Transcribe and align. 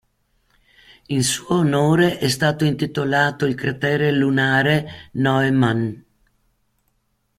In 1.09 1.21
suo 1.23 1.57
onore 1.57 2.17
è 2.17 2.27
stato 2.27 2.65
intitolato 2.65 3.45
il 3.45 3.53
Cratere 3.53 4.11
lunare 4.11 5.09
Neumann. 5.11 5.93